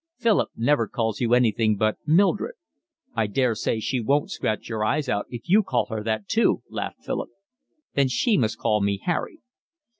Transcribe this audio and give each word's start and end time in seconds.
Philip 0.17 0.49
never 0.55 0.87
calls 0.87 1.21
you 1.21 1.35
anything 1.35 1.75
but 1.77 1.99
Mildred." 2.07 2.55
"I 3.13 3.27
daresay 3.27 3.77
she 3.79 3.99
won't 3.99 4.31
scratch 4.31 4.67
your 4.67 4.83
eyes 4.83 5.07
out 5.07 5.27
if 5.29 5.47
you 5.47 5.61
call 5.61 5.85
her 5.91 6.01
that 6.03 6.27
too," 6.27 6.63
laughed 6.71 7.03
Philip. 7.05 7.29
"Then 7.93 8.07
she 8.07 8.35
must 8.35 8.57
call 8.57 8.81
me 8.81 8.99
Harry." 9.05 9.41